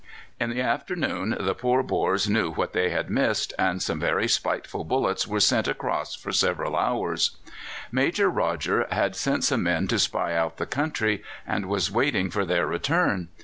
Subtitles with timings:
[0.39, 4.83] In the afternoon the poor Boers knew what they had missed, and some very spiteful
[4.83, 7.37] bullets were sent across for several hours.
[7.91, 12.45] Major Rodger had sent some men to spy out the country, and was waiting for
[12.47, 13.27] their return.